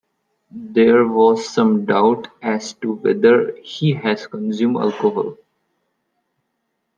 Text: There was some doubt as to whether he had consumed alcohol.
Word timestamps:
There 0.49 1.05
was 1.07 1.47
some 1.47 1.85
doubt 1.85 2.27
as 2.41 2.73
to 2.81 2.93
whether 2.93 3.55
he 3.61 3.93
had 3.93 4.17
consumed 4.31 4.77
alcohol. 4.77 5.37